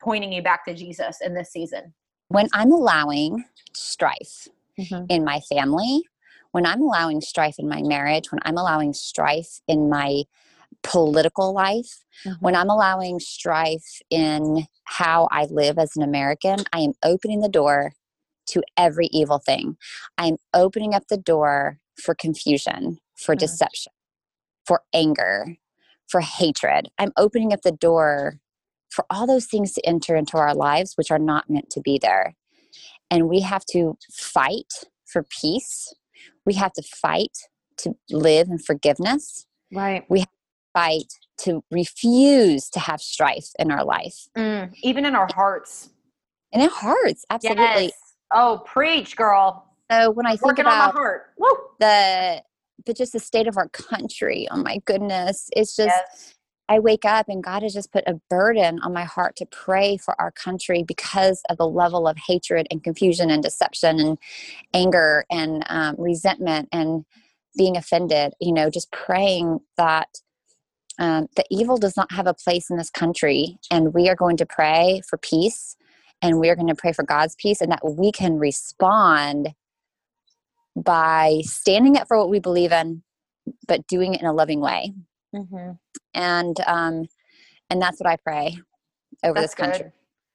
[0.03, 1.93] pointing you back to Jesus in this season.
[2.27, 5.05] When I'm allowing strife mm-hmm.
[5.07, 6.03] in my family,
[6.51, 10.23] when I'm allowing strife in my marriage, when I'm allowing strife in my
[10.83, 12.33] political life, mm-hmm.
[12.41, 17.47] when I'm allowing strife in how I live as an American, I am opening the
[17.47, 17.93] door
[18.47, 19.77] to every evil thing.
[20.17, 23.39] I'm opening up the door for confusion, for mm-hmm.
[23.39, 23.93] deception,
[24.65, 25.57] for anger,
[26.07, 26.89] for hatred.
[26.97, 28.39] I'm opening up the door
[28.89, 31.99] for all those things to enter into our lives which are not meant to be
[32.01, 32.35] there.
[33.11, 34.73] And we have to fight
[35.05, 35.93] for peace.
[36.45, 37.37] We have to fight
[37.77, 39.45] to live in forgiveness.
[39.73, 40.05] Right.
[40.09, 40.33] We have to
[40.73, 44.27] fight to refuse to have strife in our life.
[44.37, 45.89] Mm, even in our hearts.
[46.51, 47.85] In our hearts, absolutely.
[47.85, 47.91] Yes.
[48.31, 49.65] Oh, preach, girl.
[49.91, 50.95] So when I think Working about
[51.79, 52.41] the
[52.85, 56.33] but just the state of our country, oh my goodness, it's just yes.
[56.67, 59.97] I wake up and God has just put a burden on my heart to pray
[59.97, 64.17] for our country because of the level of hatred and confusion and deception and
[64.73, 67.05] anger and um, resentment and
[67.55, 68.33] being offended.
[68.41, 70.07] You know, just praying that
[70.97, 74.37] um, the evil does not have a place in this country, and we are going
[74.37, 75.75] to pray for peace
[76.21, 79.53] and we are going to pray for God's peace and that we can respond
[80.75, 83.03] by standing up for what we believe in,
[83.67, 84.93] but doing it in a loving way.
[85.33, 85.71] Mm-hmm.
[86.13, 87.05] And um,
[87.69, 88.57] and that's what I pray
[89.23, 89.91] over that's this country.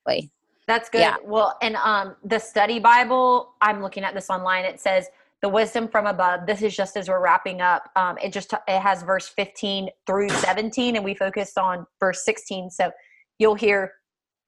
[0.06, 0.30] Good.
[0.66, 1.00] That's good.
[1.00, 1.16] Yeah.
[1.24, 4.64] Well, and um, the study Bible, I'm looking at this online.
[4.64, 5.08] It says
[5.42, 6.46] the wisdom from above.
[6.46, 7.90] This is just as we're wrapping up.
[7.96, 12.70] Um, it just it has verse 15 through 17, and we focused on verse 16.
[12.70, 12.92] So
[13.38, 13.94] you'll hear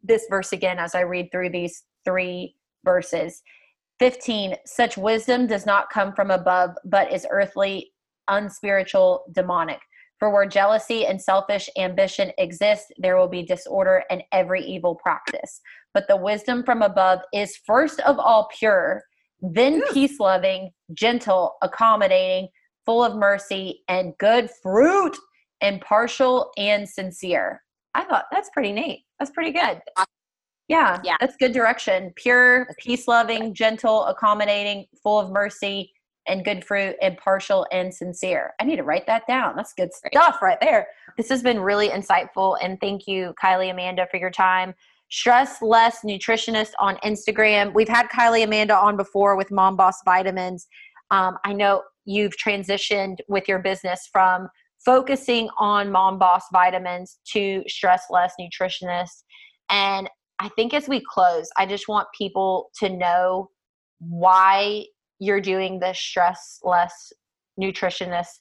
[0.03, 3.43] this verse again as I read through these three verses.
[4.03, 7.93] 15 Such wisdom does not come from above, but is earthly,
[8.27, 9.79] unspiritual, demonic.
[10.19, 15.61] For where jealousy and selfish ambition exist, there will be disorder and every evil practice.
[15.95, 19.05] But the wisdom from above is first of all pure,
[19.41, 22.49] then peace loving, gentle, accommodating,
[22.85, 25.17] full of mercy and good fruit,
[25.61, 27.63] impartial and sincere.
[27.95, 29.05] I thought that's pretty neat.
[29.21, 29.81] That's pretty good.
[30.69, 32.13] Yeah, yeah, that's good direction.
[32.17, 35.93] Pure, peace loving, gentle, accommodating, full of mercy
[36.27, 38.53] and good fruit, impartial and sincere.
[38.61, 39.55] I need to write that down.
[39.57, 40.87] That's good stuff right there.
[41.17, 42.57] This has been really insightful.
[42.63, 44.75] And thank you, Kylie Amanda, for your time.
[45.11, 47.75] Stress Less Nutritionist on Instagram.
[47.75, 50.69] We've had Kylie Amanda on before with Mom Boss Vitamins.
[51.11, 54.49] Um, I know you've transitioned with your business from
[54.85, 59.25] focusing on Mom Boss Vitamins to Stress Less Nutritionist.
[59.69, 60.09] And
[60.43, 63.51] I think as we close, I just want people to know
[64.01, 64.87] why
[65.21, 67.13] you're doing this stress less
[67.61, 68.41] nutritionist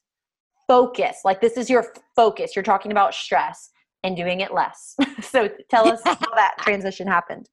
[0.68, 1.18] focus.
[1.24, 2.56] Like this is your focus.
[2.56, 3.70] You're talking about stress
[4.04, 4.96] and doing it less.
[5.22, 7.48] so tell us how that transition happened.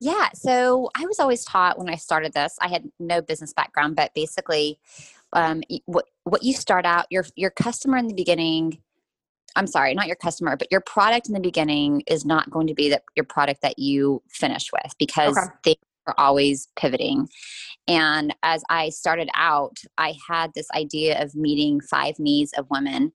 [0.00, 2.56] Yeah, so I was always taught when I started this.
[2.60, 4.78] I had no business background, but basically,
[5.32, 8.78] um, what what you start out your your customer in the beginning
[9.56, 12.74] I'm sorry, not your customer, but your product in the beginning is not going to
[12.74, 15.48] be that your product that you finish with because okay.
[15.64, 17.28] they are always pivoting.
[17.86, 23.12] And as I started out, I had this idea of meeting five needs of women.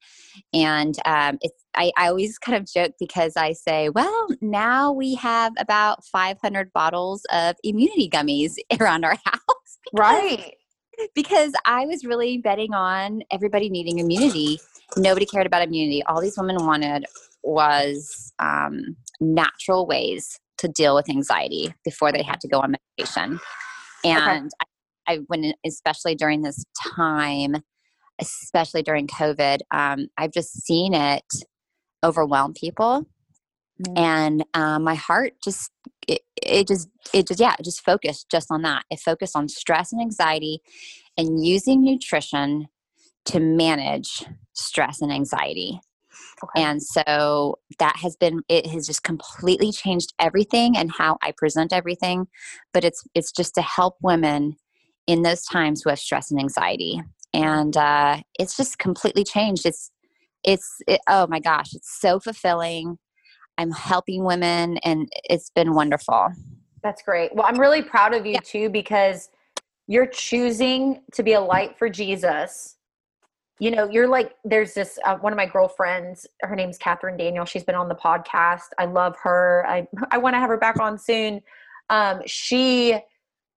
[0.54, 5.16] And um, it's, I, I always kind of joke because I say, well, now we
[5.16, 9.40] have about 500 bottles of immunity gummies around our house.
[9.94, 10.56] right
[11.16, 14.60] because I was really betting on everybody needing immunity.
[14.98, 16.04] Nobody cared about immunity.
[16.04, 17.06] All these women wanted
[17.44, 23.40] was um, natural ways to deal with anxiety before they had to go on medication.
[24.04, 24.66] And okay.
[25.08, 26.64] I, I, when especially during this
[26.96, 27.56] time,
[28.20, 31.26] especially during COVID, um, I've just seen it
[32.04, 33.06] overwhelm people,
[33.82, 33.98] mm-hmm.
[33.98, 35.72] and um, my heart just
[36.08, 39.48] it, it just it just yeah it just focused just on that it focused on
[39.48, 40.60] stress and anxiety
[41.18, 42.68] and using nutrition
[43.26, 45.80] to manage stress and anxiety
[46.44, 46.64] okay.
[46.64, 51.74] and so that has been it has just completely changed everything and how i present
[51.74, 52.28] everything
[52.74, 54.56] but it's it's just to help women
[55.08, 57.02] in those times who have stress and anxiety
[57.36, 59.92] and uh, it's just completely changed it's
[60.44, 62.98] it's it, oh my gosh it's so fulfilling
[63.58, 66.30] I'm helping women and it's been wonderful.
[66.82, 67.34] That's great.
[67.36, 68.40] Well, I'm really proud of you yeah.
[68.44, 69.30] too because
[69.88, 72.78] you're choosing to be a light for Jesus.
[73.60, 76.26] You know, you're like, there's this uh, one of my girlfriends.
[76.42, 77.46] Her name's Catherine Daniel.
[77.46, 78.70] She's been on the podcast.
[78.80, 79.66] I love her.
[79.68, 81.42] I I want to have her back on soon.
[81.90, 83.00] Um, she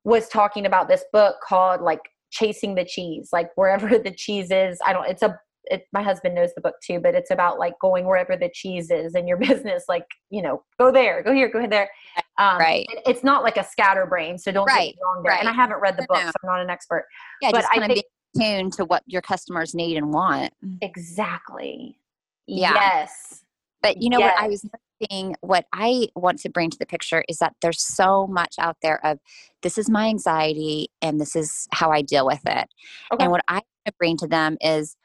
[0.06, 4.78] was talking about this book called like chasing the cheese like wherever the cheese is
[4.86, 5.38] i don't it's a
[5.68, 8.88] it, my husband knows the book too but it's about like going wherever the cheese
[8.90, 11.90] is in your business like you know go there go here go there
[12.38, 14.94] um, right it's not like a scatterbrain so don't right.
[14.94, 15.40] get wrong there right.
[15.40, 17.04] and i haven't read the book so i'm not an expert
[17.42, 18.04] yeah but i think
[18.38, 21.98] tuned to what your customers need and want exactly
[22.46, 22.74] yeah.
[22.74, 23.42] yes
[23.82, 24.34] but you know yes.
[24.34, 24.66] what i was
[25.08, 28.76] thing what i want to bring to the picture is that there's so much out
[28.82, 29.18] there of
[29.62, 32.68] this is my anxiety and this is how i deal with it
[33.12, 33.24] okay.
[33.24, 33.60] and what i
[33.98, 34.96] bring to them is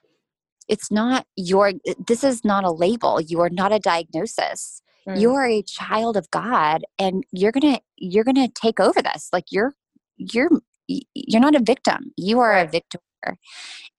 [0.68, 1.74] it's not your
[2.08, 5.20] this is not a label you are not a diagnosis mm.
[5.20, 9.46] you are a child of god and you're gonna you're gonna take over this like
[9.52, 9.74] you're
[10.18, 10.50] you're
[10.88, 12.68] you're not a victim you are right.
[12.68, 13.00] a victor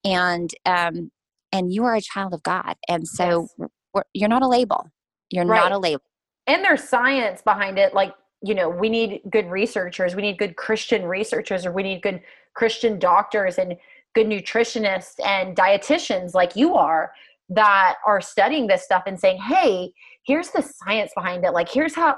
[0.05, 1.11] and um
[1.53, 4.05] and you are a child of god and so yes.
[4.15, 4.91] you're not a label
[5.33, 5.59] you're right.
[5.59, 6.03] not a label.
[6.47, 7.95] And there's science behind it.
[7.95, 12.03] Like, you know, we need good researchers, we need good Christian researchers, or we need
[12.03, 12.21] good
[12.55, 13.77] Christian doctors and
[14.15, 17.13] good nutritionists and dietitians like you are
[17.49, 19.93] that are studying this stuff and saying, hey,
[20.25, 22.17] here's the science behind it like here's how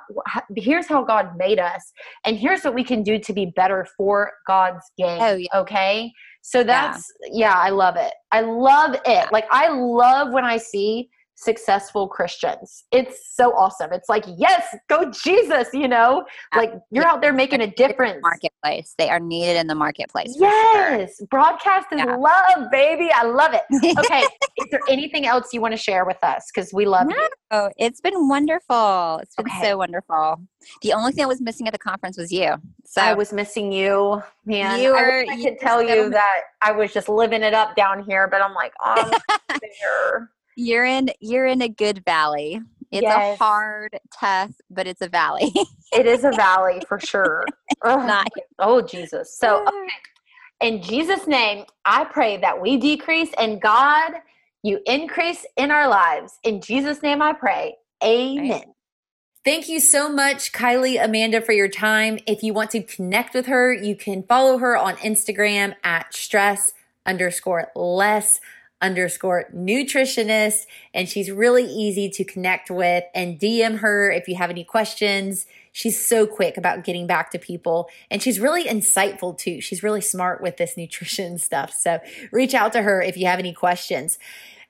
[0.57, 1.93] here's how god made us
[2.27, 5.49] and here's what we can do to be better for god's game oh, yeah.
[5.55, 6.13] okay
[6.47, 7.49] so that's yeah.
[7.49, 7.55] yeah.
[7.57, 12.85] i love it i love it like i love when i see successful Christians.
[12.93, 13.93] It's so awesome.
[13.93, 16.25] It's like, yes, go Jesus, you know?
[16.55, 18.21] Like you're out there making a difference.
[18.23, 18.95] Marketplace.
[18.99, 20.37] They are needed in the marketplace.
[20.39, 21.17] Yes.
[21.19, 21.27] Sure.
[21.31, 22.17] Broadcast is yeah.
[22.17, 23.11] love, baby.
[23.13, 23.63] I love it.
[24.05, 24.23] Okay.
[24.59, 26.51] is there anything else you want to share with us?
[26.53, 27.15] Because we love no,
[27.53, 27.71] you.
[27.79, 29.19] It's been wonderful.
[29.23, 29.63] It's been okay.
[29.63, 30.41] so wonderful.
[30.83, 32.55] The only thing I was missing at the conference was you.
[32.85, 34.81] So I was missing you, man.
[34.81, 38.05] You were, I, I could tell you that I was just living it up down
[38.05, 39.19] here, but I'm like, oh,
[39.51, 39.61] I'm
[40.57, 42.61] you're in you're in a good valley.
[42.91, 43.35] It's yes.
[43.35, 45.53] a hard, tough, but it's a valley.
[45.93, 47.45] it is a valley for sure.
[47.83, 48.25] oh,
[48.61, 49.37] oh, Jesus.
[49.37, 49.89] So, okay.
[50.61, 54.13] in Jesus' name, I pray that we decrease and God,
[54.63, 56.39] you increase in our lives.
[56.45, 57.75] In Jesus' name, I pray.
[58.05, 58.51] Amen.
[58.51, 58.65] Right.
[59.45, 62.19] Thank you so much, Kylie Amanda, for your time.
[62.27, 66.73] If you want to connect with her, you can follow her on Instagram at stress
[67.05, 68.41] underscore less
[68.85, 70.67] underscore nutritionist.
[70.93, 75.47] And she's really easy to connect with and DM her if you have any questions.
[75.73, 79.61] She's so quick about getting back to people and she's really insightful too.
[79.61, 81.73] She's really smart with this nutrition stuff.
[81.73, 81.99] So
[82.31, 84.19] reach out to her if you have any questions.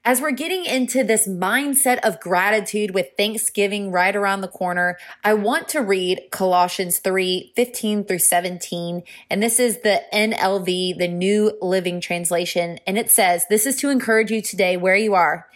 [0.07, 5.33] As we're getting into this mindset of gratitude with Thanksgiving right around the corner, I
[5.33, 9.03] want to read Colossians 3 15 through 17.
[9.31, 12.79] And this is the NLV, the New Living Translation.
[12.87, 15.49] And it says, This is to encourage you today where you are,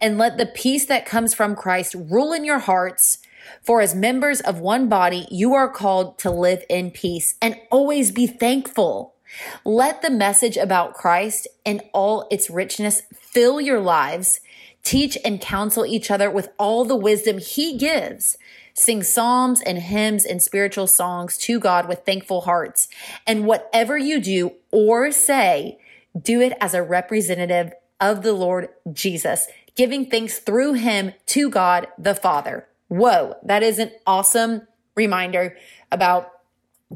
[0.00, 3.18] and let the peace that comes from Christ rule in your hearts.
[3.60, 8.12] For as members of one body, you are called to live in peace and always
[8.12, 9.16] be thankful.
[9.64, 13.02] Let the message about Christ and all its richness
[13.36, 14.40] fill your lives.
[14.82, 18.38] Teach and counsel each other with all the wisdom he gives.
[18.72, 22.88] Sing psalms and hymns and spiritual songs to God with thankful hearts.
[23.26, 25.78] And whatever you do or say,
[26.18, 31.88] do it as a representative of the Lord Jesus, giving thanks through him to God
[31.98, 32.66] the Father.
[32.88, 35.58] Whoa, that is an awesome reminder
[35.92, 36.32] about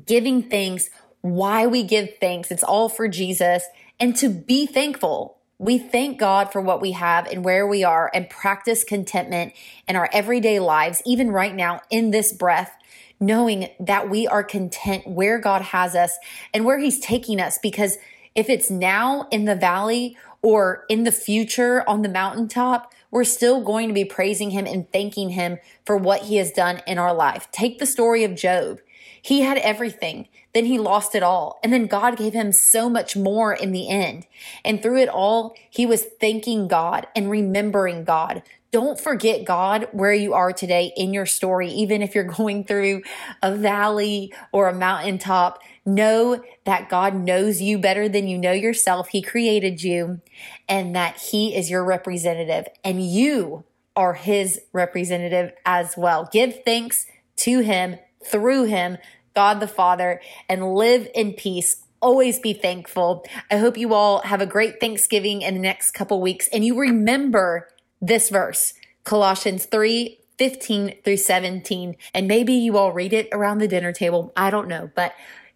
[0.07, 0.89] giving thanks
[1.21, 2.51] why we give thanks.
[2.51, 3.65] It's all for Jesus
[3.99, 5.37] and to be thankful.
[5.61, 9.53] We thank God for what we have and where we are and practice contentment
[9.87, 12.75] in our everyday lives, even right now in this breath,
[13.21, 16.17] knowing that we are content where God has us
[16.55, 17.59] and where He's taking us.
[17.59, 17.99] Because
[18.35, 23.61] if it's now in the valley or in the future on the mountaintop, we're still
[23.61, 27.13] going to be praising Him and thanking Him for what He has done in our
[27.13, 27.51] life.
[27.53, 28.79] Take the story of Job.
[29.23, 30.29] He had everything.
[30.53, 31.61] Then he lost it all.
[31.63, 34.27] And then God gave him so much more in the end.
[34.65, 38.43] And through it all, he was thanking God and remembering God.
[38.73, 43.03] Don't forget God where you are today in your story, even if you're going through
[43.43, 45.61] a valley or a mountaintop.
[45.87, 49.09] Know that God knows you better than you know yourself.
[49.09, 50.21] He created you
[50.69, 53.65] and that He is your representative and you
[53.97, 56.29] are His representative as well.
[56.31, 58.99] Give thanks to Him through him,
[59.35, 61.85] God the Father, and live in peace.
[62.01, 63.25] Always be thankful.
[63.51, 66.79] I hope you all have a great Thanksgiving in the next couple weeks and you
[66.79, 67.69] remember
[68.01, 71.97] this verse, Colossians 3 15 through 17.
[72.15, 74.33] And maybe you all read it around the dinner table.
[74.35, 75.13] I don't know, but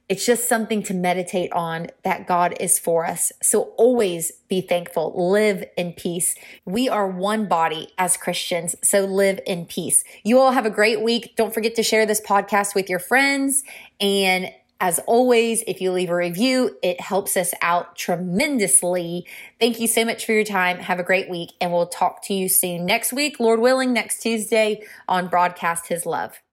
[0.09, 3.32] it's just something to meditate on that God is for us.
[3.42, 6.34] So always be thankful, live in peace.
[6.64, 10.05] We are one body as Christians, so live in peace.
[10.22, 11.34] You all have a great week.
[11.36, 13.64] Don't forget to share this podcast with your friends.
[14.00, 19.26] And as always, if you leave a review, it helps us out tremendously.
[19.59, 20.78] Thank you so much for your time.
[20.78, 24.20] Have a great week, and we'll talk to you soon next week, Lord willing, next
[24.20, 26.43] Tuesday on Broadcast His Love.